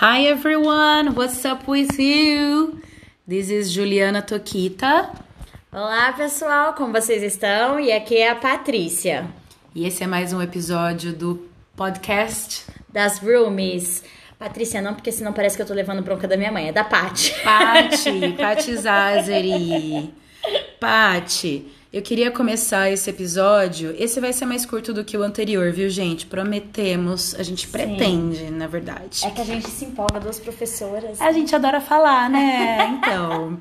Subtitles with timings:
[0.00, 2.80] Hi everyone, what's up with you?
[3.28, 5.08] This is Juliana Toquita.
[5.72, 7.78] Olá pessoal, como vocês estão?
[7.78, 9.24] E aqui é a Patrícia.
[9.72, 14.02] E esse é mais um episódio do podcast das Roomies.
[14.36, 16.82] Patrícia não, porque senão parece que eu tô levando bronca da minha mãe, é da
[16.82, 17.32] Pati.
[17.44, 20.12] Pati, Pati Zazeri.
[20.80, 23.94] Pati, eu queria começar esse episódio.
[23.96, 26.26] Esse vai ser mais curto do que o anterior, viu, gente?
[26.26, 28.50] Prometemos, a gente pretende, Sim.
[28.50, 29.24] na verdade.
[29.24, 31.20] É que a gente se empolga, duas professoras.
[31.20, 32.98] A gente adora falar, né?
[32.98, 33.60] Então.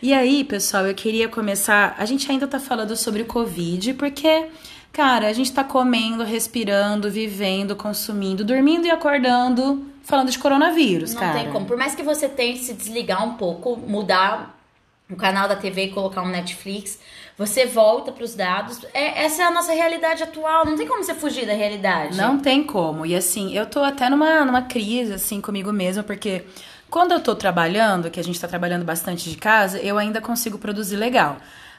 [0.00, 1.96] e aí, pessoal, eu queria começar.
[1.98, 4.46] A gente ainda tá falando sobre o Covid, porque.
[4.92, 11.20] Cara, a gente tá comendo, respirando, vivendo, consumindo, dormindo e acordando, falando de coronavírus, Não
[11.20, 11.34] cara.
[11.34, 11.66] Não tem como.
[11.66, 14.56] Por mais que você tente se desligar um pouco, mudar
[15.10, 16.98] o canal da TV e colocar um Netflix,
[17.36, 18.84] você volta para os dados.
[18.94, 20.64] É, essa é a nossa realidade atual.
[20.64, 22.16] Não tem como você fugir da realidade.
[22.16, 23.04] Não tem como.
[23.04, 26.44] E assim, eu tô até numa, numa crise, assim, comigo mesma, porque
[26.88, 30.58] quando eu tô trabalhando, que a gente tá trabalhando bastante de casa, eu ainda consigo
[30.58, 31.36] produzir legal.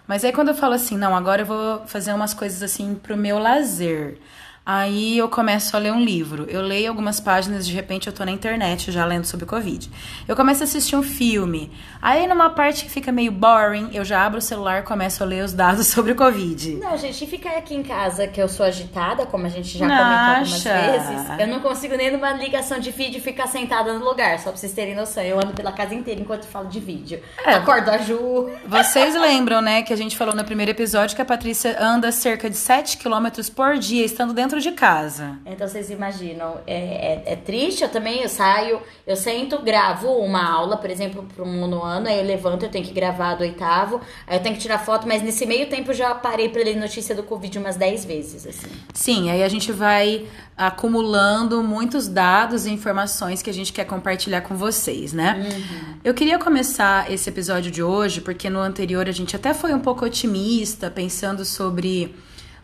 [0.07, 3.17] Mas aí quando eu falo assim, não, agora eu vou fazer umas coisas assim pro
[3.17, 4.19] meu lazer.
[4.65, 6.47] Aí eu começo a ler um livro.
[6.49, 9.91] Eu leio algumas páginas, de repente eu tô na internet já lendo sobre Covid.
[10.27, 11.71] Eu começo a assistir um filme.
[12.01, 15.25] Aí numa parte que fica meio boring, eu já abro o celular e começo a
[15.27, 16.77] ler os dados sobre o Covid.
[16.77, 20.05] Não, gente, ficar aqui em casa que eu sou agitada, como a gente já comentou
[20.05, 24.49] algumas vezes, eu não consigo nem numa ligação de vídeo ficar sentada no lugar, só
[24.49, 25.21] pra vocês terem noção.
[25.21, 27.21] Eu ando pela casa inteira enquanto falo de vídeo.
[27.45, 28.49] É, Acordo a Ju.
[28.65, 32.49] Vocês lembram, né, que a gente falou no primeiro episódio que a Patrícia anda cerca
[32.49, 35.37] de 7 quilômetros por dia estando dentro dentro de casa.
[35.45, 40.43] Então vocês imaginam, é, é, é, triste, eu também eu saio, eu sento, gravo uma
[40.43, 43.41] aula, por exemplo, para um no ano, aí eu levanto, eu tenho que gravar do
[43.41, 46.63] oitavo, aí eu tenho que tirar foto, mas nesse meio tempo eu já parei para
[46.63, 48.69] ler notícia do Covid umas 10 vezes, assim.
[48.93, 50.25] Sim, aí a gente vai
[50.57, 55.45] acumulando muitos dados e informações que a gente quer compartilhar com vocês, né?
[55.49, 55.95] Uhum.
[56.03, 59.79] Eu queria começar esse episódio de hoje, porque no anterior a gente até foi um
[59.79, 62.15] pouco otimista, pensando sobre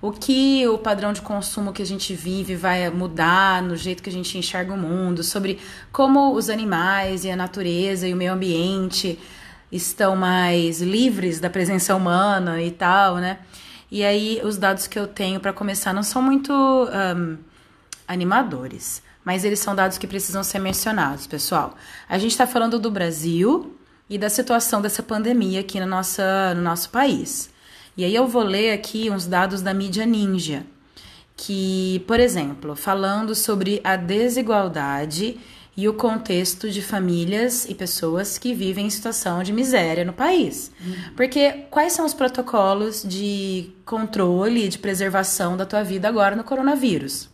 [0.01, 4.09] o que o padrão de consumo que a gente vive vai mudar no jeito que
[4.09, 5.59] a gente enxerga o mundo, sobre
[5.91, 9.19] como os animais e a natureza e o meio ambiente
[9.71, 13.39] estão mais livres da presença humana e tal, né?
[13.91, 17.37] E aí os dados que eu tenho para começar não são muito um,
[18.07, 21.75] animadores, mas eles são dados que precisam ser mencionados, pessoal.
[22.09, 23.77] A gente está falando do Brasil
[24.09, 27.50] e da situação dessa pandemia aqui no, nossa, no nosso país.
[27.97, 30.65] E aí eu vou ler aqui uns dados da mídia ninja,
[31.35, 35.37] que, por exemplo, falando sobre a desigualdade
[35.75, 40.71] e o contexto de famílias e pessoas que vivem em situação de miséria no país.
[40.79, 41.13] Uhum.
[41.15, 46.43] Porque quais são os protocolos de controle e de preservação da tua vida agora no
[46.43, 47.29] coronavírus?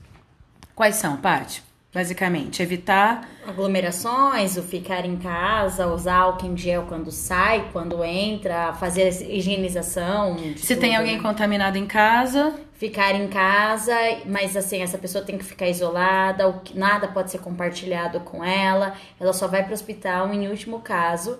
[0.75, 1.66] Quais são, Paty?
[1.97, 8.71] Basicamente, evitar aglomerações, o ficar em casa, usar álcool em gel quando sai, quando entra,
[8.73, 10.37] fazer higienização.
[10.57, 13.95] Se tudo, tem alguém contaminado em casa, ficar em casa,
[14.27, 19.33] mas assim, essa pessoa tem que ficar isolada, nada pode ser compartilhado com ela, ela
[19.33, 21.39] só vai para o hospital em último caso.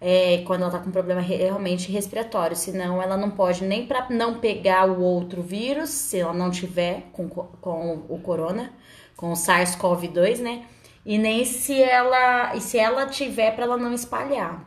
[0.00, 4.38] É, quando ela tá com problema realmente respiratório, senão ela não pode nem para não
[4.38, 8.72] pegar o outro vírus, se ela não tiver com, com o corona,
[9.18, 10.62] com o SARS-CoV-2, né?
[11.04, 14.64] E nem se ela, e se ela tiver para ela não espalhar.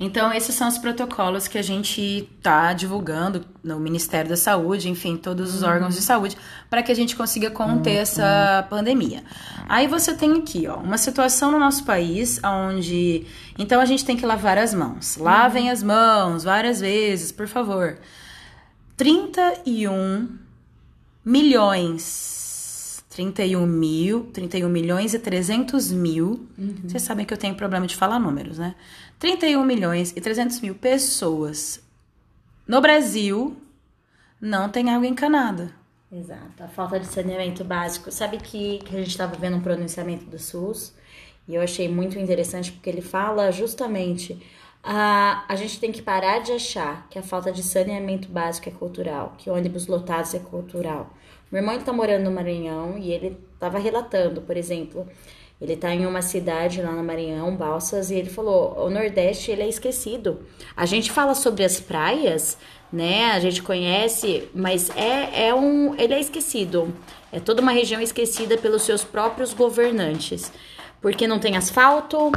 [0.00, 5.16] Então, esses são os protocolos que a gente está divulgando no Ministério da Saúde, enfim,
[5.16, 5.68] todos os uhum.
[5.68, 6.36] órgãos de saúde,
[6.68, 8.02] para que a gente consiga conter uhum.
[8.02, 9.22] essa pandemia.
[9.68, 13.24] Aí você tem aqui, ó, uma situação no nosso país onde.
[13.56, 15.16] Então, a gente tem que lavar as mãos.
[15.16, 15.72] Lavem uhum.
[15.72, 17.98] as mãos várias vezes, por favor.
[18.96, 20.28] 31
[21.24, 22.41] milhões
[23.12, 26.48] 31 mil, 31 milhões e 300 mil.
[26.58, 26.74] Uhum.
[26.84, 28.74] Vocês sabem que eu tenho problema de falar números, né?
[29.18, 31.80] 31 milhões e 300 mil pessoas
[32.66, 33.56] no Brasil
[34.40, 35.74] não tem água encanada.
[36.10, 36.62] Exato.
[36.62, 38.10] A falta de saneamento básico.
[38.10, 40.94] Sabe que, que a gente estava vendo um pronunciamento do SUS
[41.46, 44.40] e eu achei muito interessante porque ele fala justamente
[44.82, 48.72] a, a gente tem que parar de achar que a falta de saneamento básico é
[48.72, 51.10] cultural, que ônibus lotados é cultural
[51.52, 55.06] meu irmão está morando no Maranhão e ele estava relatando, por exemplo,
[55.60, 59.62] ele está em uma cidade lá no Maranhão, Balsas, e ele falou: o Nordeste ele
[59.62, 60.40] é esquecido.
[60.74, 62.56] A gente fala sobre as praias,
[62.90, 63.32] né?
[63.32, 66.90] A gente conhece, mas é, é um, ele é esquecido.
[67.30, 70.50] É toda uma região esquecida pelos seus próprios governantes,
[71.02, 72.32] porque não tem asfalto,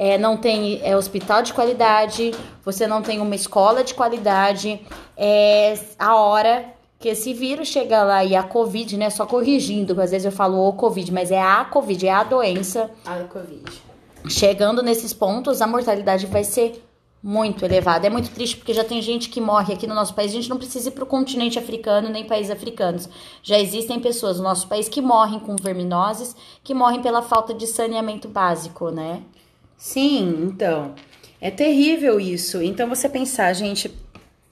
[0.00, 2.32] é, não tem é, hospital de qualidade,
[2.64, 4.80] você não tem uma escola de qualidade,
[5.14, 9.10] é a hora que esse vírus chega lá e a Covid, né?
[9.10, 12.90] Só corrigindo, às vezes eu falo o Covid, mas é a Covid, é a doença.
[13.04, 13.70] A Covid.
[14.26, 16.82] chegando nesses pontos, a mortalidade vai ser
[17.22, 18.06] muito elevada.
[18.06, 20.30] É muito triste porque já tem gente que morre aqui no nosso país.
[20.30, 23.06] A gente não precisa ir para o continente africano nem países africanos.
[23.42, 27.66] Já existem pessoas no nosso país que morrem com verminoses, que morrem pela falta de
[27.66, 29.22] saneamento básico, né?
[29.80, 30.94] Sim, então.
[31.40, 32.62] É terrível isso.
[32.62, 33.90] Então você pensar, gente,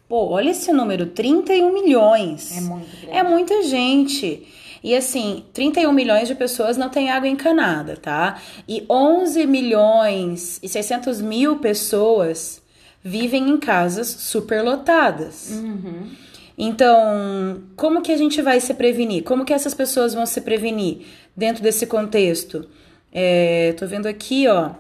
[0.09, 2.57] pô, olha esse número, 31 milhões.
[2.57, 3.19] É muito grande.
[3.19, 4.49] É muita gente.
[4.83, 8.41] E assim, 31 milhões de pessoas não têm água encanada, tá?
[8.67, 12.63] E 11 milhões e 600 mil pessoas
[13.05, 15.51] vivem em casas superlotadas.
[15.51, 16.09] Uhum.
[16.57, 19.25] Então, como que a gente vai se prevenir?
[19.25, 21.03] Como que essas pessoas vão se prevenir
[21.37, 22.67] dentro desse contexto?
[23.13, 24.71] É, tô vendo aqui, ó,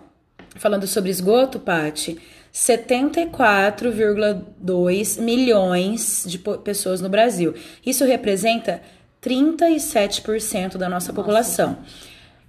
[0.59, 2.19] falando sobre esgoto, Pati,
[2.53, 7.55] 74,2 milhões de pessoas no Brasil.
[7.85, 8.81] Isso representa
[9.23, 11.79] 37% da nossa, nossa população.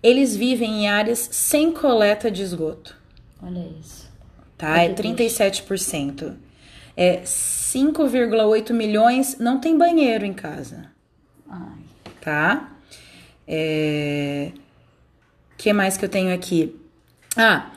[0.01, 2.97] Eles vivem em áreas sem coleta de esgoto.
[3.41, 4.09] Olha isso.
[4.57, 4.81] Tá?
[4.81, 6.35] É 37%.
[6.95, 10.89] É 5,8 milhões não tem banheiro em casa.
[11.49, 11.79] Ai.
[12.21, 12.71] Tá?
[13.47, 14.51] É...
[15.57, 16.75] que mais que eu tenho aqui?
[17.35, 17.71] Ah,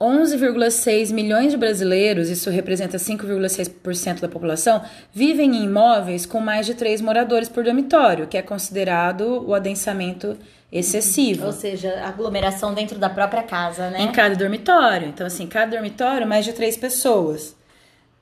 [0.00, 4.82] 11,6 milhões de brasileiros, isso representa 5,6% da população,
[5.12, 10.38] vivem em imóveis com mais de três moradores por dormitório, que é considerado o adensamento
[10.72, 11.44] excessivo.
[11.44, 14.00] Ou seja, aglomeração dentro da própria casa, né?
[14.00, 15.08] Em cada dormitório.
[15.08, 17.54] Então, assim, cada dormitório, mais de três pessoas.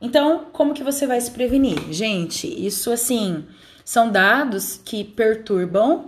[0.01, 1.93] Então, como que você vai se prevenir?
[1.93, 3.45] Gente, isso, assim,
[3.85, 6.07] são dados que perturbam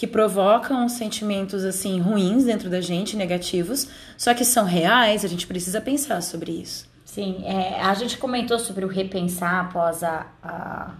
[0.00, 3.86] que provocam sentimentos assim ruins dentro da gente, negativos,
[4.16, 6.88] só que são reais, a gente precisa pensar sobre isso.
[7.04, 10.92] Sim, é, a gente comentou sobre o repensar após a, a,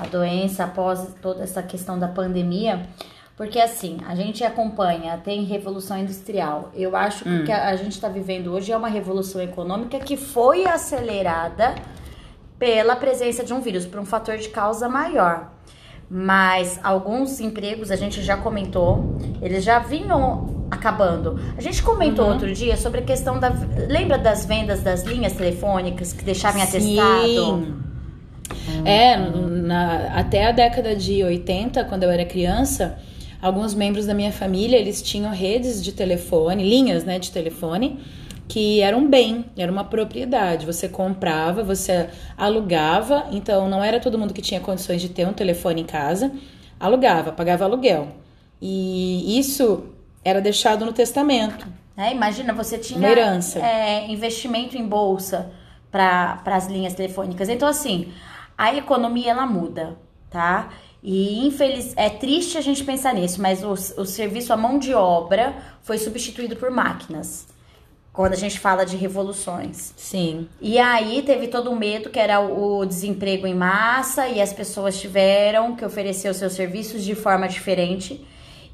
[0.00, 2.88] a doença, após toda essa questão da pandemia,
[3.36, 6.72] porque assim, a gente acompanha, tem revolução industrial.
[6.74, 7.42] Eu acho que hum.
[7.42, 11.76] o que a, a gente está vivendo hoje é uma revolução econômica que foi acelerada
[12.58, 15.53] pela presença de um vírus, por um fator de causa maior
[16.10, 21.38] mas alguns empregos a gente já comentou, eles já vinham acabando.
[21.56, 22.32] A gente comentou uhum.
[22.32, 23.52] outro dia sobre a questão da.
[23.88, 26.98] Lembra das vendas das linhas telefônicas que deixavam Sim.
[26.98, 27.84] atestado?
[28.84, 32.98] É, na, até a década de 80, quando eu era criança,
[33.40, 38.00] alguns membros da minha família, eles tinham redes de telefone, linhas, né, de telefone,
[38.46, 40.66] que era um bem, era uma propriedade.
[40.66, 45.32] Você comprava, você alugava, então não era todo mundo que tinha condições de ter um
[45.32, 46.32] telefone em casa,
[46.78, 48.08] alugava, pagava aluguel.
[48.60, 49.86] E isso
[50.24, 51.66] era deixado no testamento.
[51.96, 52.98] É, imagina, você tinha.
[53.60, 55.50] É, investimento em bolsa
[55.90, 57.48] para as linhas telefônicas.
[57.48, 58.12] Então, assim,
[58.58, 59.96] a economia ela muda,
[60.28, 60.70] tá?
[61.02, 64.94] E infeliz, é triste a gente pensar nisso, mas o, o serviço, a mão de
[64.94, 67.53] obra foi substituído por máquinas
[68.14, 69.92] quando a gente fala de revoluções.
[69.96, 70.48] Sim.
[70.60, 74.98] E aí teve todo o medo que era o desemprego em massa e as pessoas
[74.98, 78.24] tiveram que oferecer os seus serviços de forma diferente.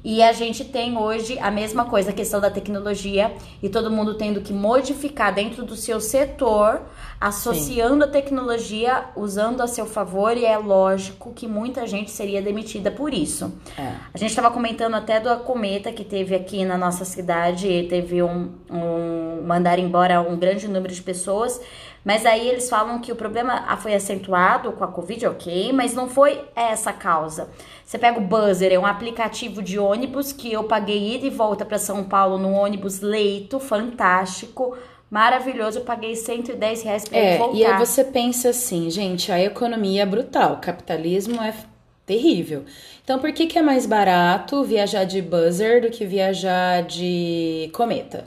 [0.03, 4.15] E a gente tem hoje a mesma coisa, a questão da tecnologia e todo mundo
[4.15, 6.81] tendo que modificar dentro do seu setor,
[7.19, 8.09] associando Sim.
[8.09, 13.13] a tecnologia, usando a seu favor, e é lógico que muita gente seria demitida por
[13.13, 13.53] isso.
[13.77, 13.93] É.
[14.11, 18.49] A gente estava comentando até do cometa que teve aqui na nossa cidade, teve um,
[18.71, 21.59] um mandar embora um grande número de pessoas.
[22.03, 26.09] Mas aí eles falam que o problema foi acentuado com a Covid, ok, mas não
[26.09, 27.49] foi essa a causa.
[27.85, 31.63] Você pega o Buzzer, é um aplicativo de ônibus que eu paguei ida e volta
[31.63, 34.75] para São Paulo no ônibus leito, fantástico,
[35.11, 35.79] maravilhoso.
[35.79, 37.57] Eu paguei 110 reais para é, voltar.
[37.57, 41.53] E aí você pensa assim, gente, a economia é brutal, o capitalismo é
[42.05, 42.65] terrível.
[43.03, 48.25] Então, por que, que é mais barato viajar de Buzzer do que viajar de cometa?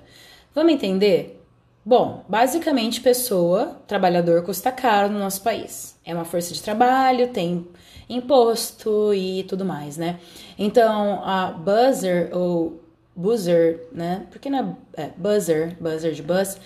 [0.54, 1.44] Vamos entender?
[1.84, 5.98] Bom, basicamente, pessoa, trabalhador custa caro no nosso país.
[6.04, 7.66] É uma força de trabalho, tem
[8.08, 10.20] imposto e tudo mais, né?
[10.58, 12.80] Então, a buzzer ou
[13.16, 14.26] buzzer, né?
[14.30, 16.56] Porque não é, é buzzer, buzzer de bus,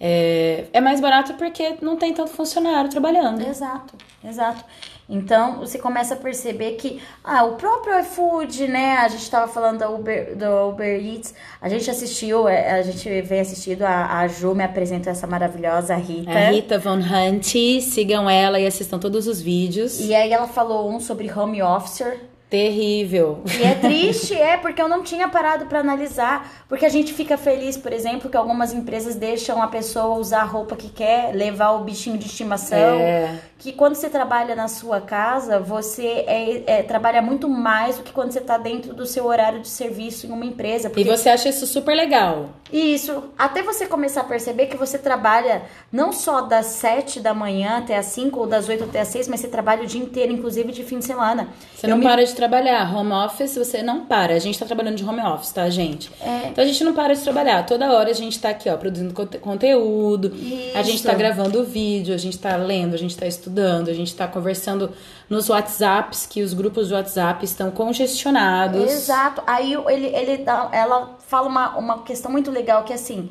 [0.00, 3.40] é, é mais barato porque não tem tanto funcionário trabalhando.
[3.46, 3.94] Exato,
[4.24, 4.64] exato.
[5.08, 8.96] Então você começa a perceber que ah, o próprio iFood, né?
[8.96, 13.20] A gente estava falando do Uber, do Uber Eats, a gente assistiu, é, a gente
[13.22, 16.30] vem assistindo, a, a Ju me apresentou essa maravilhosa Rita.
[16.30, 20.00] A Rita Von Hunt, sigam ela e assistam todos os vídeos.
[20.00, 22.18] E aí ela falou um sobre home officer,
[22.52, 23.40] Terrível.
[23.58, 26.66] E é triste, é, porque eu não tinha parado para analisar.
[26.68, 30.44] Porque a gente fica feliz, por exemplo, que algumas empresas deixam a pessoa usar a
[30.44, 33.00] roupa que quer, levar o bichinho de estimação.
[33.00, 33.38] É.
[33.58, 38.12] Que quando você trabalha na sua casa, você é, é, trabalha muito mais do que
[38.12, 40.90] quando você tá dentro do seu horário de serviço em uma empresa.
[40.90, 41.00] Porque...
[41.00, 42.50] E você acha isso super legal.
[42.72, 47.78] Isso, até você começar a perceber que você trabalha não só das 7 da manhã
[47.78, 50.32] até as 5 ou das 8 até as 6, mas você trabalha o dia inteiro,
[50.32, 51.48] inclusive de fim de semana.
[51.74, 52.04] Você não me...
[52.04, 52.92] para de trabalhar.
[52.94, 54.34] Home office, você não para.
[54.34, 56.10] A gente tá trabalhando de home office, tá, gente?
[56.20, 56.48] É...
[56.48, 57.64] Então a gente não para de trabalhar.
[57.64, 60.34] Toda hora a gente tá aqui, ó, produzindo conteúdo.
[60.34, 60.76] Isso.
[60.76, 64.14] A gente tá gravando vídeo, a gente tá lendo, a gente tá estudando, a gente
[64.14, 64.90] tá conversando
[65.30, 68.90] nos WhatsApps, que os grupos de WhatsApp estão congestionados.
[68.90, 69.42] Exato.
[69.46, 73.30] Aí ele, ele dá, ela fala uma, uma questão muito legal que é assim.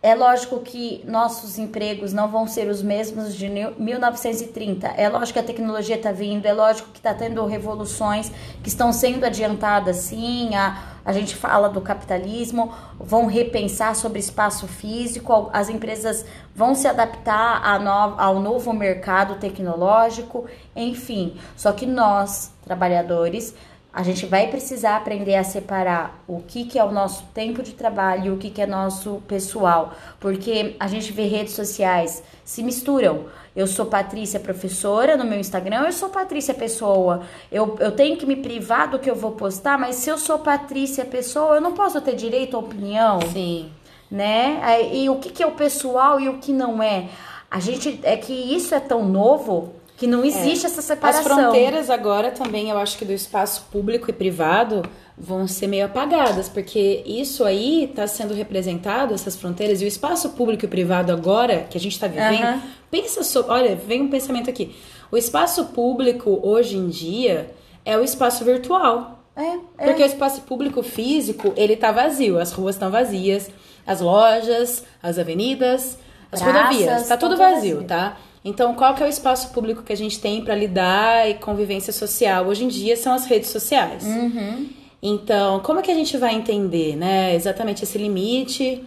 [0.00, 4.86] É lógico que nossos empregos não vão ser os mesmos de 1930.
[4.86, 8.30] É lógico que a tecnologia está vindo, é lógico que está tendo revoluções
[8.62, 10.54] que estão sendo adiantadas, sim.
[10.54, 16.24] A, a gente fala do capitalismo, vão repensar sobre espaço físico, as empresas
[16.54, 21.36] vão se adaptar no, ao novo mercado tecnológico, enfim.
[21.56, 23.52] Só que nós, trabalhadores,
[23.92, 27.72] a gente vai precisar aprender a separar o que, que é o nosso tempo de
[27.72, 32.62] trabalho e o que, que é nosso pessoal, porque a gente vê redes sociais se
[32.62, 33.26] misturam.
[33.56, 37.22] Eu sou Patrícia professora no meu Instagram, eu sou Patrícia pessoa.
[37.50, 40.38] Eu, eu tenho que me privar do que eu vou postar, mas se eu sou
[40.38, 43.18] Patrícia pessoa, eu não posso ter direito à opinião.
[43.32, 43.70] Sim.
[44.10, 44.60] Né?
[44.92, 47.08] E o que, que é o pessoal e o que não é.
[47.50, 50.70] A gente é que isso é tão novo que não existe é.
[50.70, 51.20] essa separação.
[51.20, 55.86] As fronteiras agora também, eu acho que do espaço público e privado vão ser meio
[55.86, 61.12] apagadas, porque isso aí está sendo representado, essas fronteiras, e o espaço público e privado
[61.12, 62.60] agora, que a gente está vivendo, uhum.
[62.88, 63.50] pensa sobre.
[63.50, 64.76] Olha, vem um pensamento aqui.
[65.10, 67.50] O espaço público hoje em dia
[67.84, 69.18] é o espaço virtual.
[69.34, 69.42] É,
[69.78, 69.86] é.
[69.86, 73.50] Porque o espaço público físico, ele tá vazio, as ruas estão vazias,
[73.84, 75.98] as lojas, as avenidas,
[76.30, 78.16] as Praças, rodovias, tá tudo vazio, vazio, tá?
[78.48, 81.92] Então, qual que é o espaço público que a gente tem para lidar e convivência
[81.92, 82.46] social?
[82.46, 84.04] Hoje em dia são as redes sociais.
[84.04, 84.70] Uhum.
[85.02, 88.82] Então, como é que a gente vai entender, né, exatamente esse limite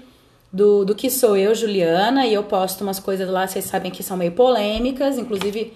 [0.52, 4.02] do, do que sou eu, Juliana, e eu posto umas coisas lá, vocês sabem que
[4.02, 5.74] são meio polêmicas, inclusive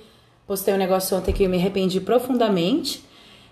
[0.47, 3.03] postei um negócio ontem que eu me arrependi profundamente.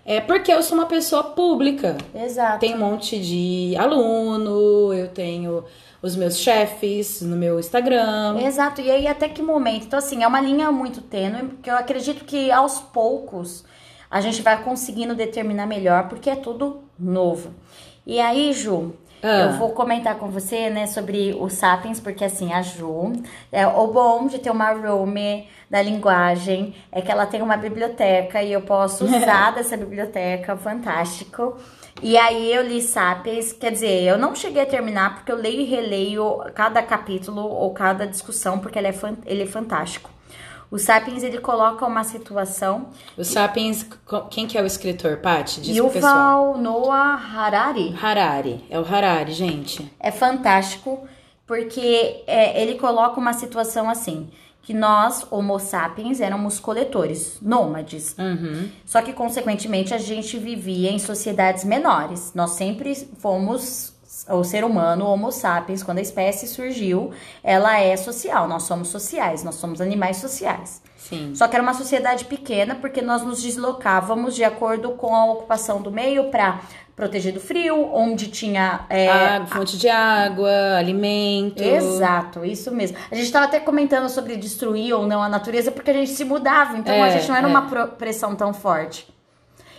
[0.04, 1.96] É porque eu sou uma pessoa pública.
[2.12, 2.58] Exato.
[2.58, 5.64] Tem um monte de aluno, eu tenho
[6.04, 8.38] os meus chefes no meu Instagram.
[8.38, 8.82] Exato.
[8.82, 9.86] E aí até que momento?
[9.86, 13.64] Então assim, é uma linha muito tênue, que eu acredito que aos poucos
[14.10, 17.54] a gente vai conseguindo determinar melhor, porque é tudo novo.
[18.06, 18.94] E aí, Ju,
[19.26, 19.40] ah.
[19.40, 23.14] Eu vou comentar com você, né, sobre o Sapiens, porque assim, a Ju,
[23.50, 28.42] é, o bom de ter uma Rome da linguagem é que ela tem uma biblioteca
[28.42, 31.56] e eu posso usar dessa biblioteca, fantástico.
[32.02, 35.60] E aí eu li Sapiens, quer dizer, eu não cheguei a terminar porque eu leio
[35.60, 40.10] e releio cada capítulo ou cada discussão, porque ele é, ele é fantástico.
[40.70, 42.88] O Sapiens, ele coloca uma situação...
[43.16, 43.86] O Sapiens,
[44.28, 45.60] quem que é o escritor, Paty?
[45.60, 47.94] Diz Yuval Noah Harari.
[48.02, 49.88] Harari, é o Harari, gente.
[50.00, 51.06] É fantástico,
[51.46, 54.28] porque é, ele coloca uma situação assim
[54.64, 58.16] que nós, Homo sapiens, éramos coletores, nômades.
[58.18, 58.68] Uhum.
[58.84, 62.32] Só que, consequentemente, a gente vivia em sociedades menores.
[62.34, 63.93] Nós sempre fomos.
[64.28, 67.10] O ser humano, Homo sapiens, quando a espécie surgiu,
[67.42, 68.48] ela é social.
[68.48, 70.82] Nós somos sociais, nós somos animais sociais.
[70.96, 71.34] Sim.
[71.34, 75.82] Só que era uma sociedade pequena porque nós nos deslocávamos de acordo com a ocupação
[75.82, 76.60] do meio para
[76.96, 81.62] proteger do frio, onde tinha é, água, fonte de água, alimento.
[81.62, 82.96] Exato, isso mesmo.
[83.10, 86.24] A gente estava até comentando sobre destruir ou não a natureza porque a gente se
[86.24, 87.50] mudava, então é, a gente não era é.
[87.50, 89.12] uma pressão tão forte.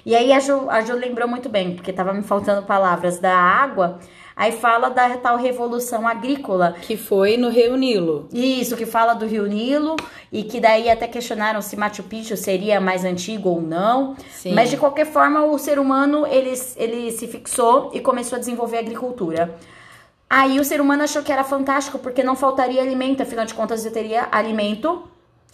[0.06, 3.36] E aí a Ju, a Ju lembrou muito bem, porque estava me faltando palavras da
[3.36, 4.00] água.
[4.36, 6.76] Aí fala da tal revolução agrícola.
[6.82, 8.28] Que foi no Rio Nilo.
[8.34, 9.96] Isso, que fala do Rio Nilo
[10.30, 14.16] e que daí até questionaram se Machu Picchu seria mais antigo ou não.
[14.30, 14.54] Sim.
[14.54, 18.78] Mas de qualquer forma, o ser humano ele, ele se fixou e começou a desenvolver
[18.78, 19.56] a agricultura.
[20.30, 23.86] Aí o ser humano achou que era fantástico porque não faltaria alimento, afinal de contas
[23.86, 25.04] eu teria alimento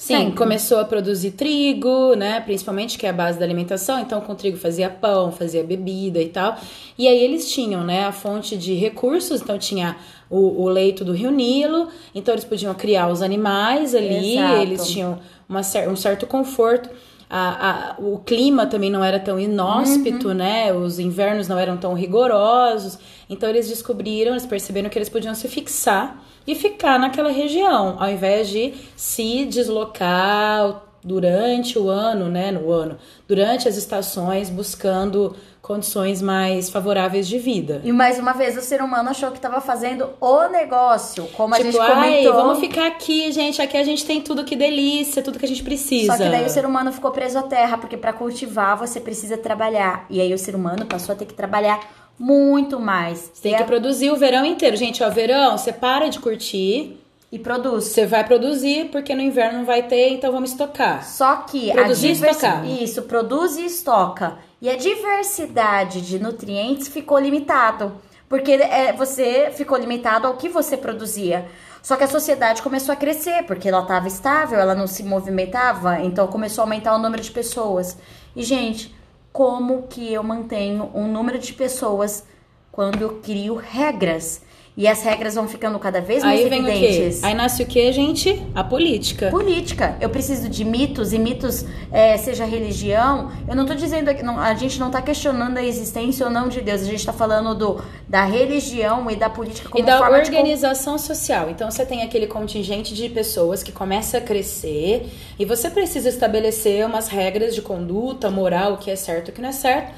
[0.02, 0.36] Sim, Sempre.
[0.36, 2.40] começou a produzir trigo, né?
[2.40, 4.00] Principalmente, que é a base da alimentação.
[4.00, 6.58] Então, com trigo fazia pão, fazia bebida e tal.
[6.98, 9.42] E aí eles tinham, né, a fonte de recursos.
[9.42, 9.96] Então, tinha
[10.28, 11.88] o, o leito do Rio Nilo.
[12.16, 14.40] Então, eles podiam criar os animais ali.
[14.40, 14.62] Exato.
[14.64, 16.90] Eles tinham uma, um certo conforto.
[17.30, 20.34] A, a, o clima também não era tão inóspito, uhum.
[20.34, 20.74] né?
[20.74, 22.98] Os invernos não eram tão rigorosos.
[23.32, 28.10] Então, eles descobriram, eles perceberam que eles podiam se fixar e ficar naquela região, ao
[28.10, 32.98] invés de se deslocar durante o ano, né, no ano,
[33.28, 37.82] durante as estações, buscando condições mais favoráveis de vida.
[37.84, 41.68] E mais uma vez o ser humano achou que estava fazendo o negócio, como tipo,
[41.68, 42.34] a gente comentou.
[42.34, 45.64] vamos ficar aqui, gente, aqui a gente tem tudo que delícia, tudo que a gente
[45.64, 46.18] precisa.
[46.18, 49.38] Só que daí o ser humano ficou preso à terra, porque para cultivar você precisa
[49.38, 50.06] trabalhar.
[50.10, 51.80] E aí o ser humano passou a ter que trabalhar
[52.22, 53.32] Muito mais.
[53.34, 54.78] Você tem que produzir o verão inteiro.
[54.78, 57.00] Gente, ó, verão, você para de curtir.
[57.32, 57.86] E produz.
[57.86, 61.04] Você vai produzir, porque no inverno não vai ter, então vamos estocar.
[61.04, 62.66] Só que Produzir a e estocar.
[62.66, 64.38] Isso, produz e estoca.
[64.62, 67.94] E a diversidade de nutrientes ficou limitado.
[68.30, 71.48] Porque é, você ficou limitado ao que você produzia.
[71.82, 76.02] Só que a sociedade começou a crescer, porque ela estava estável, ela não se movimentava,
[76.02, 77.98] então começou a aumentar o número de pessoas.
[78.36, 78.94] E, gente,
[79.32, 82.26] como que eu mantenho um número de pessoas
[82.72, 84.42] quando eu crio regras?
[84.76, 87.22] E as regras vão ficando cada vez mais Aí evidentes.
[87.24, 88.42] Aí nasce o quê, gente?
[88.56, 89.30] A política.
[89.30, 89.98] Política.
[90.00, 93.32] Eu preciso de mitos e mitos, é, seja religião.
[93.50, 96.48] Eu não tô dizendo que não- a gente não tá questionando a existência ou não
[96.48, 96.82] de Deus.
[96.84, 100.30] A gente tá falando do, da religião e da política como e da forma de
[100.30, 101.50] organização social.
[101.50, 106.86] Então você tem aquele contingente de pessoas que começa a crescer e você precisa estabelecer
[106.86, 109.92] umas regras de conduta, moral, o que é certo e o que não é certo,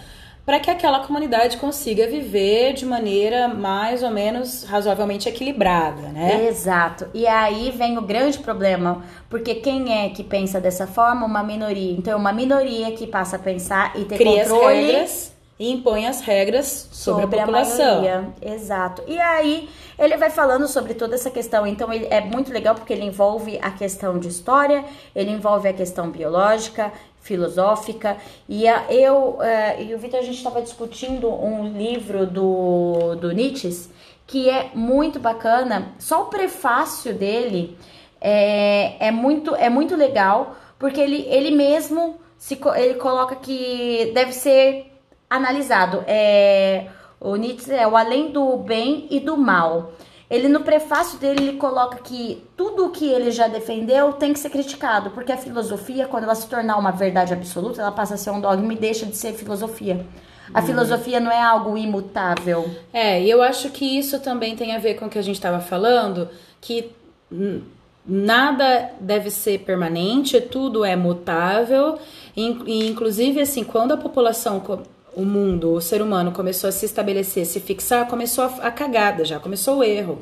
[0.45, 6.47] para que aquela comunidade consiga viver de maneira mais ou menos razoavelmente equilibrada, né?
[6.47, 7.07] Exato.
[7.13, 11.25] E aí vem o grande problema, porque quem é que pensa dessa forma?
[11.25, 11.93] Uma minoria.
[11.93, 15.71] Então, é uma minoria que passa a pensar e ter Cria as controle regras e
[15.71, 18.01] impõe as regras sobre, a população.
[18.01, 18.29] maioria.
[18.41, 19.03] Exato.
[19.07, 19.69] E aí
[19.99, 21.65] ele vai falando sobre toda essa questão.
[21.67, 24.83] Então ele é muito legal porque ele envolve a questão de história,
[25.15, 26.91] ele envolve a questão biológica,
[27.21, 28.17] filosófica.
[28.49, 33.31] E a- eu eh, e o Vitor a gente estava discutindo um livro do do
[33.31, 33.89] Nietzsche
[34.25, 35.93] que é muito bacana.
[35.99, 37.77] Só o prefácio dele
[38.19, 44.33] é, é muito é muito legal porque ele ele mesmo se ele coloca que deve
[44.33, 44.92] ser
[45.35, 46.03] analisado.
[46.07, 46.87] É,
[47.19, 49.93] o Nietzsche é o além do bem e do mal.
[50.29, 54.39] Ele no prefácio dele ele coloca que tudo o que ele já defendeu tem que
[54.39, 58.17] ser criticado, porque a filosofia, quando ela se tornar uma verdade absoluta, ela passa a
[58.17, 60.05] ser um dogma e deixa de ser filosofia.
[60.53, 62.69] A filosofia não é algo imutável.
[62.91, 65.35] É, e eu acho que isso também tem a ver com o que a gente
[65.35, 66.91] estava falando, que
[67.31, 67.61] hum,
[68.05, 71.97] nada deve ser permanente, tudo é mutável,
[72.35, 74.61] e, inclusive assim, quando a população,
[75.15, 79.23] o mundo, o ser humano começou a se estabelecer, se fixar, começou a, a cagada
[79.23, 80.19] já, começou o erro.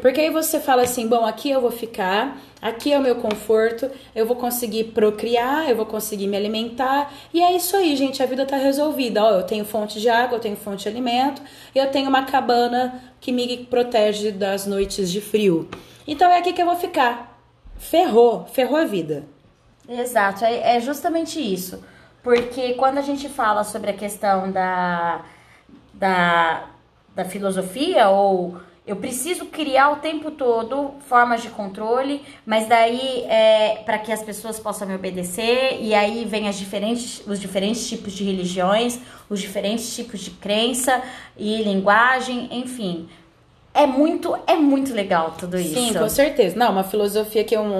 [0.00, 3.90] Porque aí você fala assim, bom, aqui eu vou ficar, aqui é o meu conforto,
[4.14, 8.26] eu vou conseguir procriar, eu vou conseguir me alimentar, e é isso aí, gente, a
[8.26, 9.22] vida tá resolvida.
[9.24, 11.42] Ó, eu tenho fonte de água, eu tenho fonte de alimento,
[11.74, 15.68] e eu tenho uma cabana que me protege das noites de frio.
[16.06, 17.38] Então é aqui que eu vou ficar.
[17.76, 19.24] Ferrou, ferrou a vida.
[19.88, 21.82] Exato, é, é justamente isso.
[22.28, 25.22] Porque quando a gente fala sobre a questão da,
[25.94, 26.64] da,
[27.16, 33.82] da filosofia, ou eu preciso criar o tempo todo formas de controle, mas daí é
[33.86, 38.12] para que as pessoas possam me obedecer, e aí vem as diferentes, os diferentes tipos
[38.12, 41.00] de religiões, os diferentes tipos de crença
[41.34, 43.08] e linguagem, enfim.
[43.72, 45.72] É muito, é muito legal tudo isso.
[45.72, 46.54] Sim, com certeza.
[46.56, 47.72] Não, uma filosofia que é um,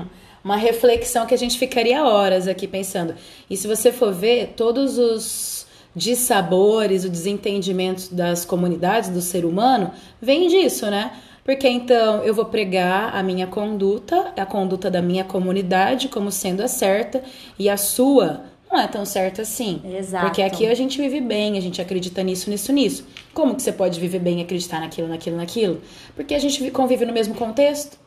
[0.00, 0.06] um-
[0.44, 3.14] uma reflexão que a gente ficaria horas aqui pensando.
[3.48, 9.90] E se você for ver, todos os dissabores, o desentendimento das comunidades, do ser humano,
[10.20, 11.12] vem disso, né?
[11.44, 16.62] Porque então eu vou pregar a minha conduta, a conduta da minha comunidade como sendo
[16.62, 17.22] a certa,
[17.58, 19.80] e a sua não é tão certa assim.
[19.98, 20.24] Exato.
[20.26, 23.06] Porque aqui a gente vive bem, a gente acredita nisso, nisso, nisso.
[23.32, 25.80] Como que você pode viver bem e acreditar naquilo, naquilo, naquilo?
[26.16, 27.98] Porque a gente vi- convive no mesmo contexto.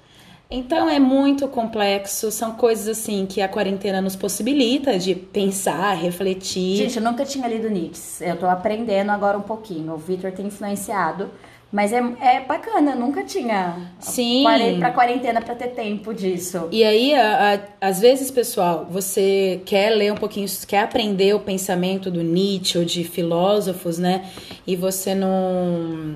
[0.49, 6.77] Então é muito complexo, são coisas assim que a quarentena nos possibilita de pensar, refletir.
[6.77, 8.23] Gente, eu nunca tinha lido Nietzsche.
[8.23, 9.93] Eu tô aprendendo agora um pouquinho.
[9.93, 11.29] O Victor tem influenciado.
[11.69, 13.91] Mas é, é bacana, eu nunca tinha.
[13.99, 14.41] Sim.
[14.45, 16.69] Parei pra quarentena pra ter tempo disso.
[16.71, 21.41] E aí, a- a- às vezes, pessoal, você quer ler um pouquinho, quer aprender o
[21.41, 24.25] pensamento do Nietzsche ou de filósofos, né?
[24.65, 26.15] E você não.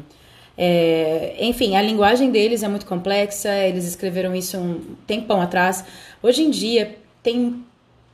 [0.64, 5.84] É, enfim, a linguagem deles é muito complexa, eles escreveram isso um tempão atrás.
[6.22, 7.66] Hoje em dia, tem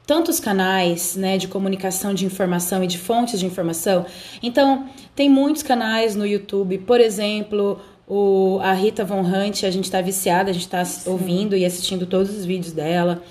[0.05, 4.05] tantos canais né, de comunicação de informação e de fontes de informação.
[4.41, 9.83] Então, tem muitos canais no YouTube, por exemplo, o, a Rita Von Hunt, a gente
[9.83, 13.21] está viciada, a gente está ouvindo e assistindo todos os vídeos dela.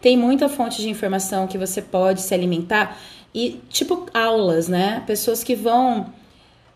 [0.00, 2.98] Tem muita fonte de informação que você pode se alimentar
[3.34, 5.02] e, tipo, aulas, né?
[5.06, 6.06] Pessoas que vão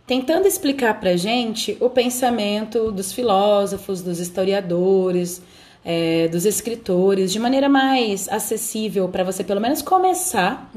[0.07, 5.42] tentando explicar pra gente o pensamento dos filósofos, dos historiadores,
[5.85, 10.71] é, dos escritores, de maneira mais acessível para você pelo menos começar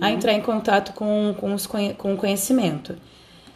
[0.00, 2.96] a entrar em contato com, com, os, com o conhecimento.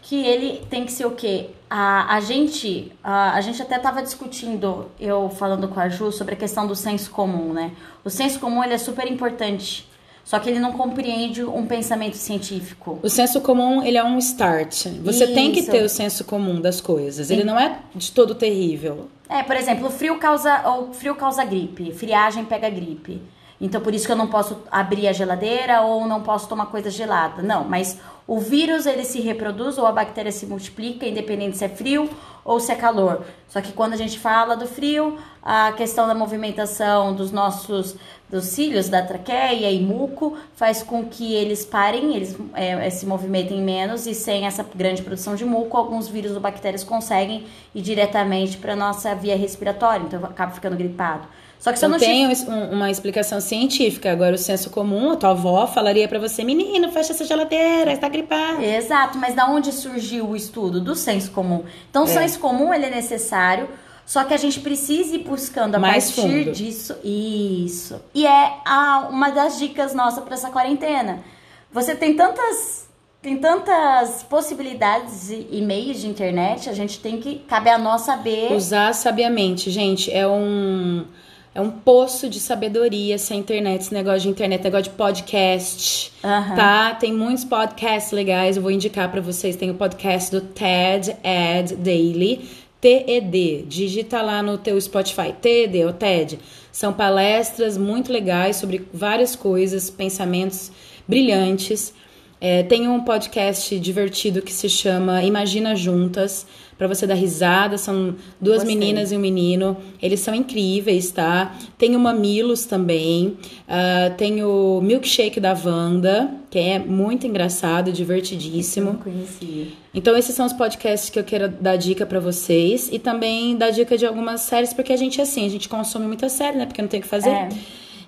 [0.03, 1.51] Que ele tem que ser o quê?
[1.69, 2.91] A, a gente.
[3.05, 6.75] A, a gente até tava discutindo, eu falando com a Ju, sobre a questão do
[6.75, 7.73] senso comum, né?
[8.03, 9.87] O senso comum ele é super importante.
[10.29, 12.99] Só que ele não compreende um pensamento científico.
[13.03, 14.89] O senso comum, ele é um start.
[15.03, 15.33] Você Isso.
[15.33, 17.29] tem que ter o senso comum das coisas.
[17.29, 17.33] Sim.
[17.33, 19.09] Ele não é de todo terrível.
[19.27, 23.23] É, por exemplo, o frio causa, o frio causa gripe, friagem pega gripe.
[23.61, 26.91] Então por isso que eu não posso abrir a geladeira ou não posso tomar coisa
[26.91, 27.43] gelada.
[27.43, 31.69] Não, mas o vírus ele se reproduz ou a bactéria se multiplica, independente se é
[31.69, 32.11] frio
[32.45, 33.25] ou se é calor.
[33.49, 37.97] Só que quando a gente fala do frio, a questão da movimentação dos nossos
[38.29, 43.63] dos cílios da traqueia e muco faz com que eles parem, eles é, se movimentem
[43.63, 48.59] menos e sem essa grande produção de muco, alguns vírus ou bactérias conseguem ir diretamente
[48.59, 51.27] para nossa via respiratória, então acaba ficando gripado.
[51.59, 54.13] Só que se eu não tem uma explicação científica.
[54.13, 58.09] Agora, o senso comum, a tua avó falaria para você: menino, fecha essa geladeira, está
[58.09, 58.63] gripado.
[58.63, 60.81] Exato, mas da onde surgiu o estudo?
[60.81, 61.65] Do senso comum.
[61.91, 62.13] Então, o é.
[62.13, 63.69] senso comum ele é necessário,
[64.07, 66.53] só que a gente precisa ir buscando a Mais partir fundo.
[66.53, 66.97] disso.
[67.03, 68.01] Isso.
[68.15, 71.25] E é a, uma das dicas nossas para essa quarentena.
[71.73, 72.89] Você tem tantas
[73.21, 78.53] tem tantas possibilidades e meios de internet, a gente tem que cabe a nós saber
[78.53, 80.09] usar sabiamente, gente.
[80.13, 81.05] É um
[81.55, 86.57] é um poço de sabedoria essa internet, esse negócio de internet, negócio de podcast, uhum.
[86.57, 86.95] tá?
[86.95, 89.57] Tem muitos podcasts legais, eu vou indicar para vocês.
[89.57, 92.49] Tem o podcast do TED Ed Daily,
[92.81, 93.65] TED.
[93.67, 96.39] Digita lá no teu Spotify, TED ou TED.
[96.71, 100.71] São palestras muito legais sobre várias coisas, pensamentos
[101.09, 101.93] brilhantes.
[102.41, 106.47] É, tem um podcast divertido que se chama Imagina Juntas
[106.79, 107.77] para você dar risada.
[107.77, 108.77] São duas Gostei.
[108.77, 109.77] meninas e um menino.
[110.01, 111.57] Eles são incríveis, tá?
[111.77, 113.37] Tem o Mamilos também.
[113.67, 118.93] Uh, tem o Milkshake da Wanda, que é muito engraçado, divertidíssimo.
[118.93, 119.67] Não conhecia.
[119.93, 122.89] Então, esses são os podcasts que eu quero dar dica para vocês.
[122.93, 126.07] E também dar dica de algumas séries, porque a gente é assim, a gente consome
[126.07, 126.67] muita série, né?
[126.67, 127.31] Porque não tem o que fazer.
[127.31, 127.49] É.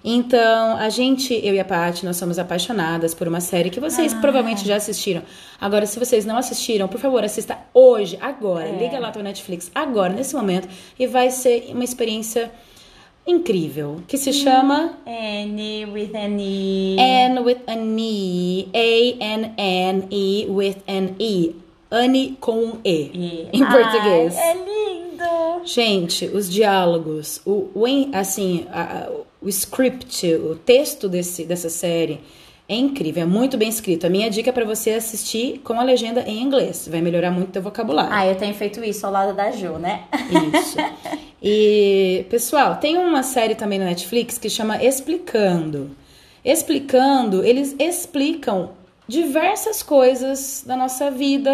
[0.03, 4.15] Então, a gente, eu e a Paty, nós somos apaixonadas por uma série que vocês
[4.15, 5.23] ah, provavelmente já assistiram.
[5.61, 8.69] Agora, se vocês não assistiram, por favor, assista hoje, agora.
[8.69, 8.73] É.
[8.73, 10.69] Liga lá no Netflix, agora, nesse momento.
[10.99, 12.51] E vai ser uma experiência
[13.27, 16.97] incrível, que se chama Anne with an E.
[16.99, 18.69] Anne with an E.
[18.75, 21.55] A-N-N-E with an E.
[21.91, 23.11] Anne com um E.
[23.13, 23.49] e.
[23.53, 24.37] Em Ai, português.
[24.37, 25.67] É lindo!
[25.67, 27.85] Gente, os diálogos, o, o
[28.15, 32.21] assim, a, o script, o texto desse, dessa série
[32.69, 34.07] é incrível, é muito bem escrito.
[34.07, 37.49] A minha dica é para você assistir com a legenda em inglês, vai melhorar muito
[37.49, 38.13] o teu vocabulário.
[38.13, 40.05] Ah, eu tenho feito isso ao lado da Ju, né?
[40.55, 40.77] Isso.
[41.43, 45.97] E, pessoal, tem uma série também na Netflix que chama Explicando.
[46.45, 48.73] Explicando, eles explicam
[49.09, 51.51] diversas coisas da nossa vida,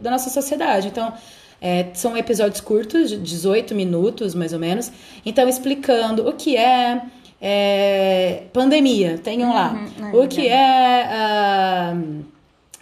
[0.00, 0.88] da nossa sociedade.
[0.88, 1.12] Então,
[1.60, 4.90] é, são episódios curtos, de 18 minutos mais ou menos.
[5.24, 7.02] Então, explicando o que é,
[7.40, 9.72] é pandemia, tenham lá.
[9.98, 11.08] Uhum, o que é,
[11.94, 12.24] uh,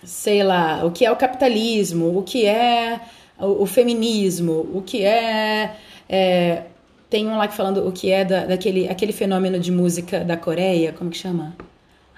[0.04, 3.00] sei lá, o que é o capitalismo, o que é
[3.38, 5.76] o, o feminismo, o que é,
[6.08, 6.62] é.
[7.10, 10.36] tem um lá que falando o que é da, daquele aquele fenômeno de música da
[10.36, 11.56] Coreia, como que chama?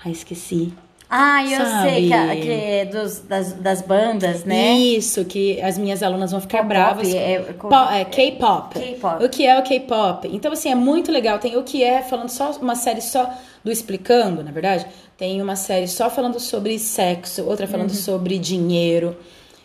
[0.04, 0.72] Ah, esqueci.
[1.12, 1.90] Ah, eu Sabe?
[1.90, 4.74] sei que, que é dos, das, das bandas, né?
[4.74, 7.12] Isso, que as minhas alunas vão ficar bravas.
[7.12, 8.78] É, é K-pop.
[8.78, 9.24] K-pop.
[9.24, 10.28] O que é o K-pop?
[10.32, 11.40] Então, assim, é muito legal.
[11.40, 13.28] Tem o que é, falando só uma série só
[13.64, 14.86] do Explicando, na verdade.
[15.18, 17.96] Tem uma série só falando sobre sexo, outra falando uhum.
[17.96, 19.16] sobre dinheiro.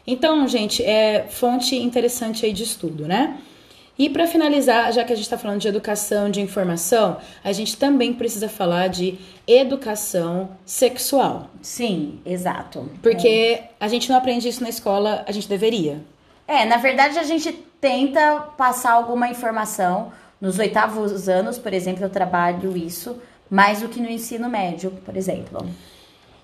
[0.08, 3.38] Então, gente, é fonte interessante aí de estudo, né?
[3.98, 7.78] E para finalizar, já que a gente está falando de educação, de informação, a gente
[7.78, 11.50] também precisa falar de educação sexual.
[11.62, 12.90] Sim, exato.
[13.02, 13.70] Porque é.
[13.80, 16.04] a gente não aprende isso na escola, a gente deveria.
[16.48, 20.12] É, na verdade a gente tenta passar alguma informação.
[20.42, 23.18] Nos oitavos anos, por exemplo, eu trabalho isso,
[23.50, 25.66] mais do que no ensino médio, por exemplo.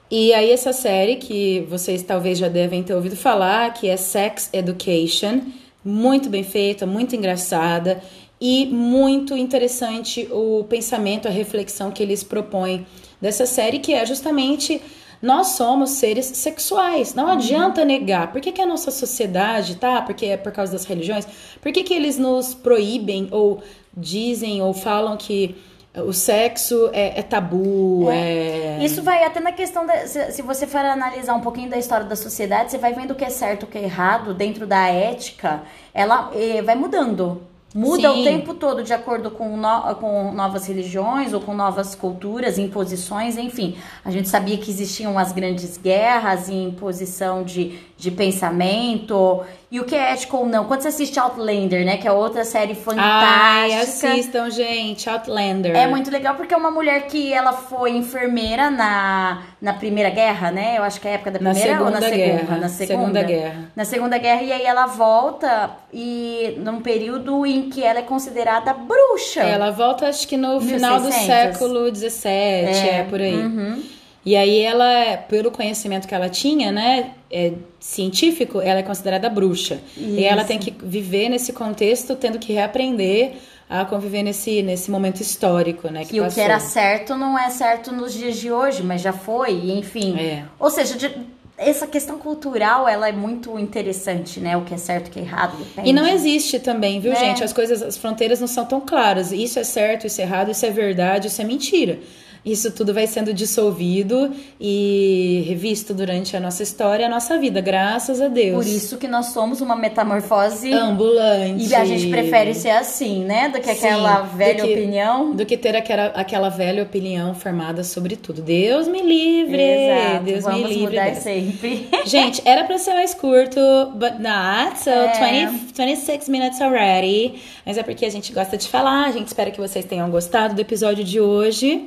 [0.09, 4.49] E aí essa série que vocês talvez já devem ter ouvido falar, que é Sex
[4.53, 5.41] Education,
[5.83, 8.01] muito bem feita, muito engraçada
[8.39, 12.85] e muito interessante o pensamento, a reflexão que eles propõem
[13.19, 14.81] dessa série, que é justamente
[15.21, 17.13] nós somos seres sexuais.
[17.13, 17.31] Não uhum.
[17.31, 18.31] adianta negar.
[18.31, 20.01] Por que, que a nossa sociedade, tá?
[20.01, 21.27] Porque é por causa das religiões.
[21.61, 23.61] Por que, que eles nos proíbem ou
[23.95, 25.55] dizem ou falam que
[25.95, 28.77] o sexo é, é tabu, é...
[28.79, 28.85] é...
[28.85, 30.07] Isso vai até na questão da...
[30.07, 33.15] Se, se, você for analisar um pouquinho da história da sociedade, você vai vendo o
[33.15, 37.41] que é certo, o que é errado, dentro da ética, ela é, vai mudando.
[37.73, 38.21] Muda Sim.
[38.21, 43.37] o tempo todo de acordo com, no, com novas religiões ou com novas culturas, imposições,
[43.37, 43.77] enfim.
[44.03, 49.41] A gente sabia que existiam as grandes guerras e imposição de, de pensamento
[49.71, 50.65] e o que é ético ou não.
[50.65, 53.01] Quando você assiste Outlander, né, que é outra série fantástica.
[53.01, 55.73] Ai, assistam, gente, Outlander.
[55.73, 60.51] É muito legal porque é uma mulher que ela foi enfermeira na, na Primeira Guerra,
[60.51, 60.77] né?
[60.77, 62.17] Eu acho que é a época da Na Primeira ou na Segunda?
[62.17, 62.57] Guerra.
[62.57, 62.97] Na Segunda.
[62.97, 63.71] Segunda Guerra.
[63.73, 68.73] Na Segunda Guerra, e aí ela volta e num período em que ela é considerada
[68.73, 69.41] bruxa.
[69.41, 71.25] Ela volta, acho que no final do 1600.
[71.25, 74.00] século XVII, é, por aí.
[74.25, 79.79] E aí ela, pelo conhecimento que ela tinha, né, é, científico, ela é considerada bruxa.
[79.97, 83.33] E ela tem que viver nesse contexto, tendo que reaprender
[83.69, 87.49] a conviver nesse, nesse momento histórico, né, que E o que era certo não é
[87.49, 90.15] certo nos dias de hoje, mas já foi, enfim.
[90.19, 90.43] É.
[90.59, 91.15] Ou seja, de-
[91.57, 94.57] essa questão cultural, ela é muito interessante, né?
[94.57, 95.89] O que é certo, o que é errado, depende.
[95.89, 97.15] E não existe também, viu, É.
[97.15, 97.43] gente?
[97.43, 99.31] As coisas, as fronteiras não são tão claras.
[99.31, 101.99] Isso é certo, isso é errado, isso é verdade, isso é mentira.
[102.43, 108.19] Isso tudo vai sendo dissolvido e revisto durante a nossa história, a nossa vida, graças
[108.19, 108.65] a Deus.
[108.65, 111.67] Por isso que nós somos uma metamorfose ambulante.
[111.69, 113.49] e a gente prefere ser assim, né?
[113.49, 115.35] Do que Sim, aquela do velha que- opinião.
[115.35, 118.41] do que ter aquela, aquela velha opinião formada sobre tudo.
[118.41, 120.85] Deus me livre, Exato, Deus vamos me livre.
[120.99, 121.89] mudar sempre.
[122.05, 123.59] Gente, era pra ser mais curto,
[123.93, 124.79] but not.
[124.83, 125.45] So, É.
[125.45, 127.35] 20, 26 minutes already.
[127.65, 129.05] Mas é porque a gente gosta de falar.
[129.05, 131.85] A gente espera que vocês tenham gostado do episódio de hoje.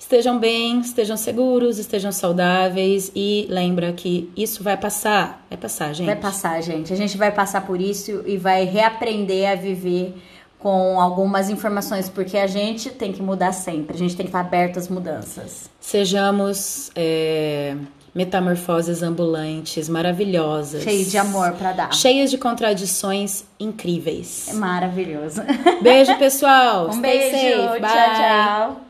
[0.00, 3.12] Estejam bem, estejam seguros, estejam saudáveis.
[3.14, 5.44] E lembra que isso vai passar.
[5.50, 6.06] Vai passar, gente.
[6.06, 6.90] Vai passar, gente.
[6.90, 10.14] A gente vai passar por isso e vai reaprender a viver
[10.58, 13.94] com algumas informações, porque a gente tem que mudar sempre.
[13.94, 15.70] A gente tem que estar aberto às mudanças.
[15.78, 17.76] Sejamos é,
[18.14, 20.82] metamorfoses ambulantes, maravilhosas.
[20.82, 21.92] Cheio de amor pra dar.
[21.92, 24.48] Cheias de contradições incríveis.
[24.48, 25.42] É maravilhoso.
[25.82, 26.88] Beijo, pessoal.
[26.92, 27.36] Um Stay beijo.
[27.36, 27.80] safe.
[27.80, 28.14] Tchau, Bye.
[28.16, 28.89] tchau.